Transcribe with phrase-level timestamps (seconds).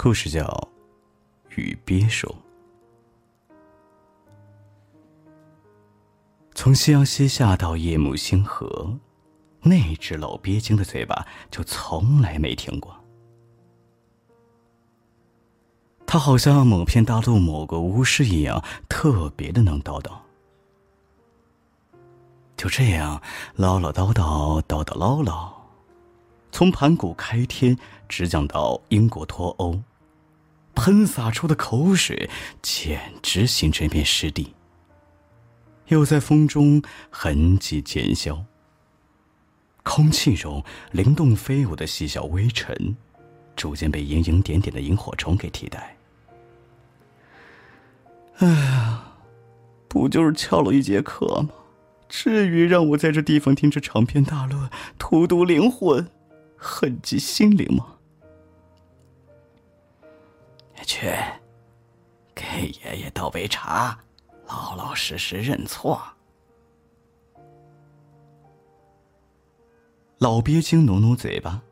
[0.00, 0.44] 故事叫
[1.56, 2.32] 《与鳖说》。
[6.54, 8.96] 从夕阳西下到夜幕星河，
[9.60, 12.94] 那只老鳖精的嘴巴就从来没停过。
[16.06, 20.12] 他好像某片大陆某个巫师一样，特别的能叨叨。
[22.56, 23.20] 就这样
[23.56, 25.57] 唠唠叨叨，叨叨唠唠，
[26.50, 27.76] 从盘古开天
[28.08, 29.80] 直讲到英国脱欧。
[30.74, 32.30] 喷洒出的口水
[32.62, 34.54] 简直形成一片湿地，
[35.88, 36.80] 又在风中
[37.10, 38.44] 痕迹渐消。
[39.82, 42.96] 空气中灵动飞舞的细小微尘，
[43.56, 45.96] 逐渐被莹莹点点的萤火虫给替代。
[48.36, 49.14] 哎呀，
[49.88, 51.48] 不就是翘了一节课吗？
[52.08, 56.08] 至于让我在这地方听这长篇大论，荼毒灵魂，
[56.58, 57.94] 痕迹心灵吗？
[60.84, 61.14] 去，
[62.34, 63.98] 给爷爷倒杯茶，
[64.46, 66.02] 老老实实认错。
[70.18, 71.62] 老鳖精努努嘴巴，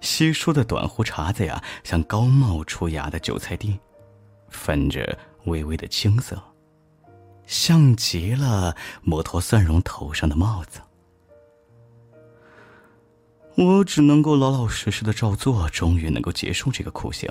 [0.00, 3.78] 稀疏的短胡茬子呀，像刚冒出芽的韭菜地，
[4.48, 6.40] 泛着微微的青色，
[7.44, 10.80] 像极了摩托蒜蓉头上的帽子。
[13.60, 17.28] 我只能够老老实实的照做，终于能够结束这个酷刑。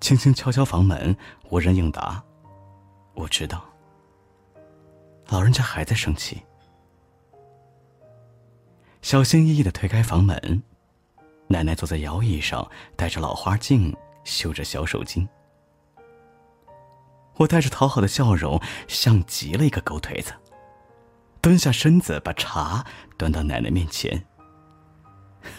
[0.00, 1.16] 轻轻敲敲房门，
[1.50, 2.20] 无人应答。
[3.14, 3.62] 我知道，
[5.28, 6.42] 老人家还在生气。
[9.02, 10.60] 小心翼翼的推开房门，
[11.46, 15.24] 奶奶坐在摇椅上，戴着老花镜，绣着小手巾。
[17.40, 20.34] 我带着讨好的笑容，像极了一个狗腿子，
[21.40, 22.84] 蹲下身子，把茶
[23.16, 24.26] 端到奶奶面前。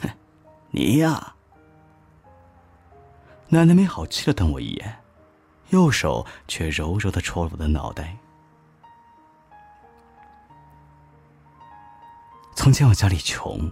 [0.02, 0.10] 哼，
[0.70, 1.36] 你呀。
[3.48, 5.02] 奶奶没好气的瞪我一眼，
[5.70, 8.16] 右手却柔柔的戳了我的脑袋。
[12.56, 13.72] 从前我家里穷，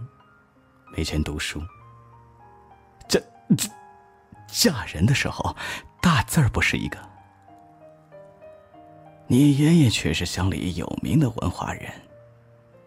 [0.97, 1.62] 没钱读书。
[3.07, 3.19] 嫁
[3.56, 3.69] 嫁
[4.47, 5.56] 嫁人的时候，
[6.01, 6.97] 大字儿不是一个。
[9.31, 11.94] 你爷爷却是乡里有名的文化人，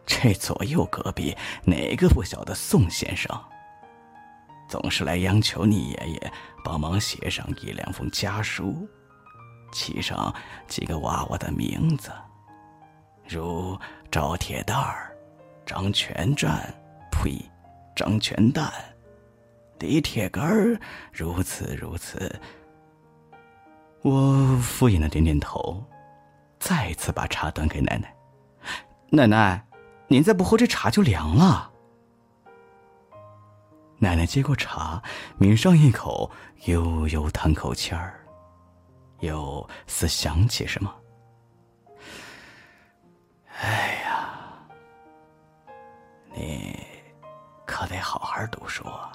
[0.04, 3.30] 这左右隔壁哪个不晓得宋先生？
[4.68, 6.32] 总是来央求你爷爷
[6.64, 8.88] 帮忙写上一两封家书，
[9.72, 10.34] 起上
[10.66, 12.10] 几个娃娃的名字，
[13.28, 13.78] 如
[14.10, 15.16] 赵铁蛋儿、
[15.64, 16.74] 张全战、
[17.12, 17.40] 呸，
[17.94, 18.68] 张全蛋、
[19.78, 20.76] 李铁根儿，
[21.12, 22.34] 如此如此。
[24.00, 25.80] 我敷衍的点点头，
[26.62, 28.14] 再次把茶端给奶奶。
[29.10, 29.66] 奶奶，
[30.06, 31.68] 您再不喝这茶就凉了。
[33.98, 35.02] 奶奶接过茶，
[35.38, 36.30] 抿上一口，
[36.66, 38.24] 悠悠叹口气儿，
[39.18, 40.94] 又似想起什么。
[43.60, 44.28] 哎呀，
[46.32, 46.78] 你
[47.66, 49.10] 可得好好读书啊！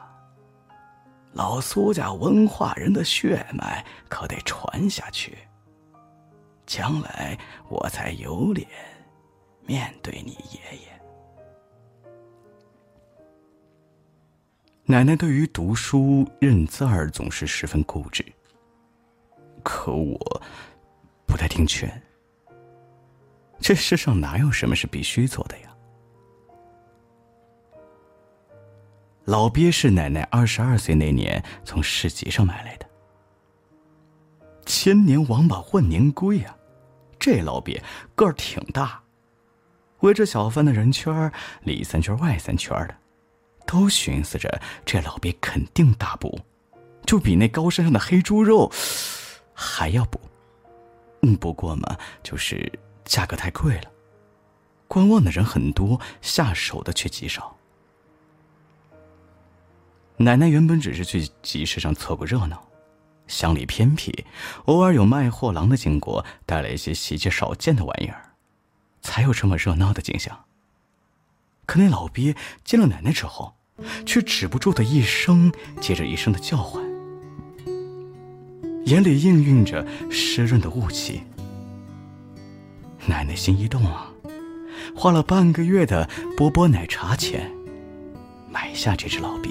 [1.31, 5.38] 老苏家文化人的血脉可得传下去，
[6.68, 7.36] 将来
[7.70, 8.68] 我才有脸
[9.66, 11.02] 面对你爷爷。
[14.86, 18.24] 奶奶对于读书认字儿总是十分固执，
[19.64, 20.42] 可我
[21.26, 21.90] 不太听劝。
[23.60, 25.74] 这世上哪有什么是必须做的呀？
[29.26, 32.86] 老鳖是奶奶二十二岁那年从市集上买来的，
[34.66, 36.56] 千年王八万年龟呀！
[37.20, 37.82] 这老鳖
[38.16, 39.02] 个儿挺大，
[40.00, 41.32] 围着小贩的人圈
[41.64, 42.96] 里三圈外三圈的。
[43.66, 46.40] 都寻思着这老鳖肯定大补，
[47.06, 48.72] 就比那高山上的黑猪肉
[49.54, 50.18] 还要补。
[51.24, 52.72] 嗯，不过嘛，就是
[53.04, 53.92] 价格太贵了，
[54.88, 57.58] 观望的人很多，下手的却极少。
[60.16, 62.67] 奶奶原本只是去集市上凑个热闹，
[63.27, 64.25] 乡里偏僻，
[64.65, 68.33] 偶尔有卖货郎的经过，带来一些稀奇少见的玩意儿，
[69.01, 70.45] 才有这么热闹的景象。
[71.65, 73.56] 可那老鳖见了奶奶之后，
[74.06, 75.51] 却止不住的一声
[75.81, 76.83] 接着一声的叫唤，
[78.85, 81.21] 眼里氤氲着湿润的雾气。
[83.06, 84.12] 奶奶心一动啊，
[84.95, 87.51] 花了半个月的波波奶茶钱，
[88.50, 89.50] 买下这只老鳖。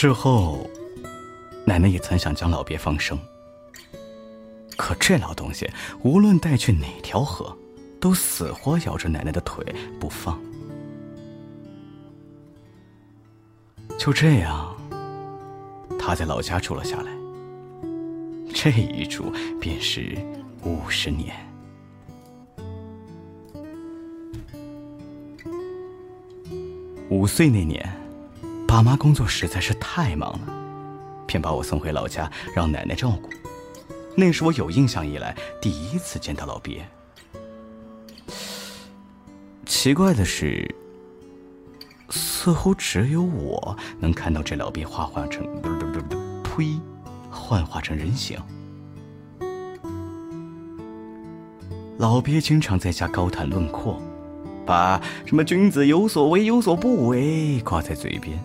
[0.00, 0.70] 事后，
[1.64, 3.18] 奶奶也曾想将老鳖放生，
[4.76, 5.68] 可这老东西
[6.04, 7.52] 无论带去哪条河，
[7.98, 10.40] 都死活咬着奶奶的腿不放。
[13.98, 14.72] 就这样，
[15.98, 17.10] 他在老家住了下来。
[18.54, 20.16] 这一住便是
[20.62, 21.34] 五十年。
[27.10, 27.84] 五岁那年，
[28.68, 30.40] 爸妈工作实在是太忙了，
[31.26, 33.30] 便把我送回老家让奶奶照顾。
[34.14, 36.86] 那是我有印象以来第一次见到老鳖。
[39.64, 40.74] 奇怪的是，
[42.10, 45.46] 似乎只有我能看到这老鳖幻化成，
[46.42, 46.78] 呸，
[47.30, 48.38] 幻化成人形。
[51.96, 53.98] 老鳖经常在家高谈论阔。
[54.66, 58.38] 把什么君子有所为有所不为挂在嘴边。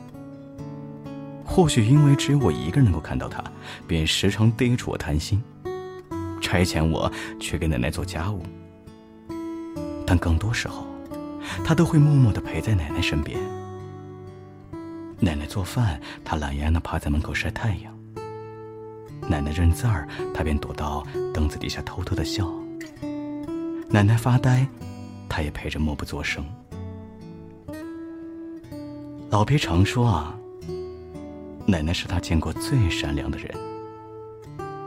[1.56, 3.44] 或许因为只有我一个人能够看到他，
[3.86, 5.40] 便时常逮住我谈心，
[6.42, 8.42] 差遣我去给奶奶做家务。
[10.04, 10.88] 但更多时候，
[11.64, 13.40] 他都会默默的陪在奶奶身边。
[15.20, 17.94] 奶奶做饭，他懒洋洋的趴在门口晒太阳；
[19.30, 22.46] 奶奶认字儿，他便躲到凳子底下偷偷的笑；
[23.90, 24.66] 奶奶发呆。
[25.30, 26.44] 他也陪着默不作声。
[29.30, 30.36] 老鳖常说啊，
[31.66, 33.50] 奶奶是他见过最善良的人，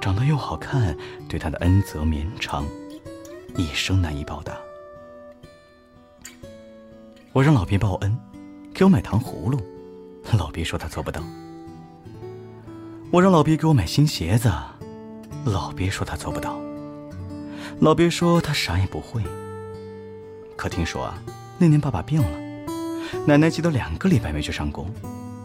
[0.00, 0.96] 长得又好看，
[1.28, 2.66] 对他的恩泽绵长，
[3.56, 4.56] 一生难以报答。
[7.32, 8.16] 我让老鳖报恩，
[8.74, 9.58] 给我买糖葫芦，
[10.38, 11.22] 老鳖说他做不到。
[13.10, 14.52] 我让老鳖给我买新鞋子，
[15.44, 16.58] 老鳖说他做不到。
[17.80, 19.22] 老鳖说他啥也不会。
[20.56, 21.18] 可听说啊，
[21.58, 22.28] 那年爸爸病了，
[23.26, 24.90] 奶奶急得两个礼拜没去上工，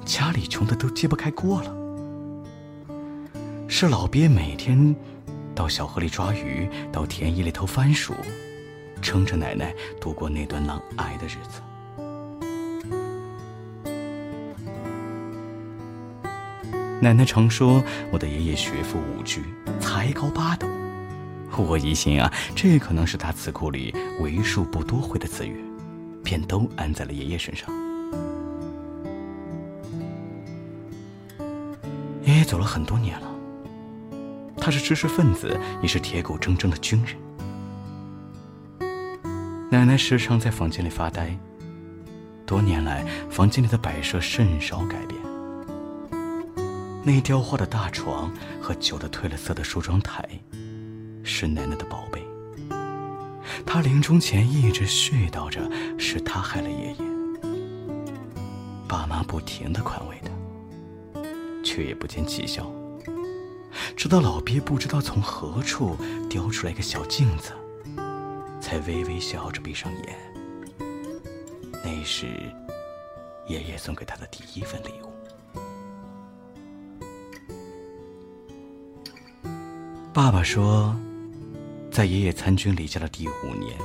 [0.05, 1.75] 家里穷的都揭不开锅了。
[3.67, 4.95] 是老鳖每天
[5.55, 8.13] 到小河里抓鱼，到田野里偷番薯，
[9.01, 11.61] 撑着奶奶度过那段难挨的日子。
[17.01, 19.41] 奶奶常说我的爷爷学富五车，
[19.79, 20.67] 才高八斗。
[21.57, 25.63] 我疑心啊，这可能是他词库里为数不多会的词语，
[26.23, 27.69] 便都安在了爷爷身上。
[32.23, 33.27] 爷爷走了很多年了，
[34.57, 37.15] 他是知识分子，也是铁骨铮铮的军人。
[39.69, 41.37] 奶奶时常在房间里发呆，
[42.45, 45.19] 多年来房间里的摆设甚少改变。
[47.03, 48.31] 那雕花的大床
[48.61, 50.27] 和旧的褪了色的梳妆台。
[51.23, 52.19] 是奶奶的宝贝，
[53.63, 56.95] 她临终前一直絮叨着是她害了爷爷。
[58.87, 60.30] 爸妈不停的宽慰她，
[61.71, 62.69] 却也不见奇效。
[63.95, 65.95] 直到老鳖不知道从何处
[66.29, 67.53] 叼出来一个小镜子，
[68.59, 70.17] 才微微笑着闭上眼。
[71.81, 72.27] 那是
[73.47, 75.09] 爷爷送给他的第一份礼物。
[80.11, 80.93] 爸爸说。
[81.91, 83.77] 在爷爷参军离家的第五年，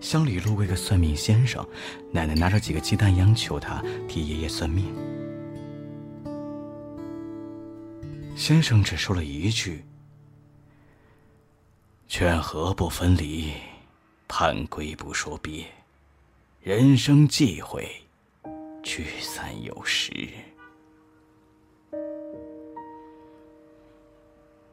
[0.00, 1.62] 乡里路过一个算命先生，
[2.10, 4.86] 奶奶拿着几个鸡蛋央求他替爷爷算命。
[8.40, 9.84] 先生只说了一句
[12.08, 13.52] ：“劝和不分离，
[14.28, 15.66] 盼归不说别，
[16.62, 17.86] 人生忌讳，
[18.82, 20.10] 聚散有时。”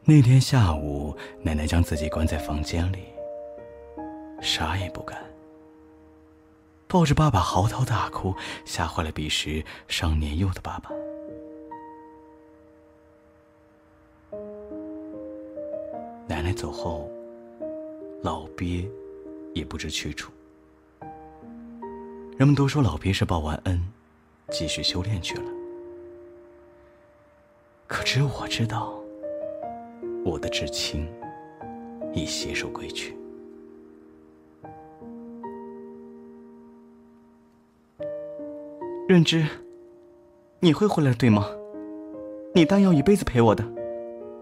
[0.02, 3.00] 那天下午，奶奶将自己关在房间里，
[4.40, 5.22] 啥也不干，
[6.86, 10.90] 抱着爸爸嚎啕大哭，吓坏了彼时尚年幼的爸爸。
[16.28, 17.10] 奶奶走后，
[18.22, 18.86] 老鳖
[19.54, 20.30] 也不知去处。
[22.36, 23.82] 人们都说老鳖是报完恩，
[24.50, 25.44] 继续修炼去了，
[27.86, 28.94] 可只有我知道。
[30.24, 31.08] 我的至亲
[32.12, 33.16] 已携手归去。
[39.08, 39.46] 润之，
[40.60, 41.48] 你会回来对吗？
[42.54, 43.64] 你答应要一辈子陪我的，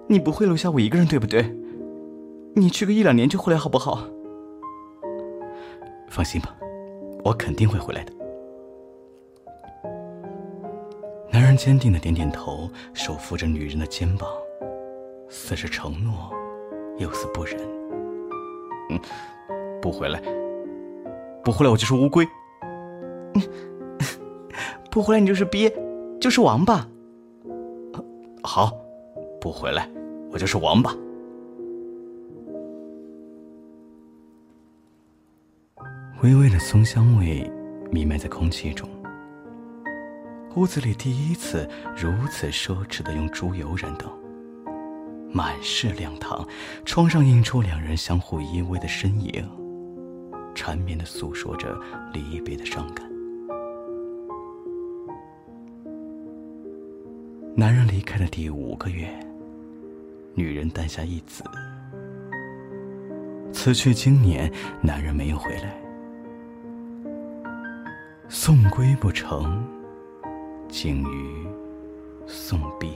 [0.09, 1.55] 你不会留下我一个人对不对？
[2.59, 4.03] 你去个一两年就回来好不好？
[6.09, 6.57] 放心吧，
[7.23, 8.13] 我肯定会回来的。
[11.31, 14.27] 男人坚定的点点头，手扶着女人的肩膀。
[15.29, 16.33] 似是承诺，
[16.97, 17.59] 又似不忍。
[18.89, 18.99] 嗯，
[19.83, 20.19] 不回来，
[21.45, 22.27] 不回来，我就是乌龟。
[24.91, 25.71] 不回来，你就是鳖，
[26.19, 26.89] 就是王八。
[28.43, 28.73] 好，
[29.43, 29.91] 不回来，
[30.31, 30.97] 我就是王八。
[36.23, 37.49] 微微的松香味
[37.91, 38.89] 弥漫在空气中。
[40.55, 44.11] 屋子里第一次如此奢侈的用猪油燃灯，
[45.31, 46.47] 满是亮堂，
[46.87, 49.47] 窗上映出两人相互依偎的身影，
[50.55, 51.79] 缠绵的诉说着
[52.15, 53.07] 离别的伤感。
[57.55, 59.07] 男人离开的第五个月，
[60.35, 61.45] 女人诞下一子。
[63.53, 65.79] 此去经年，男人没有回来，
[68.29, 69.77] 送归不成。
[70.69, 71.47] 竟于
[72.27, 72.91] 送别。